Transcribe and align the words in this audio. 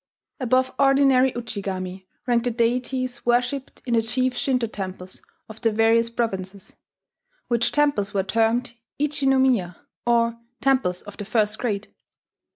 Above 0.39 0.73
ordinary 0.79 1.31
Ujigami 1.33 2.07
ranked 2.25 2.45
the 2.45 2.49
deities 2.49 3.23
worshipped 3.23 3.83
in 3.85 3.93
the 3.93 4.01
chief 4.01 4.35
Shinto 4.35 4.65
temples 4.65 5.21
of 5.47 5.61
the 5.61 5.71
various 5.71 6.09
provinces, 6.09 6.75
which 7.49 7.71
temples 7.71 8.11
were 8.11 8.23
termed 8.23 8.73
Ichi 8.97 9.27
no 9.27 9.37
miya, 9.37 9.75
or 10.03 10.39
temples 10.59 11.03
of 11.03 11.17
the 11.17 11.25
first 11.25 11.59
grade. 11.59 11.93